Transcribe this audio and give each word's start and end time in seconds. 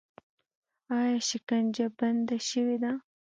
آیا 0.97 1.17
شکنجه 1.29 1.87
بنده 1.99 2.37
شوې 2.49 2.77
ده؟ 2.83 2.91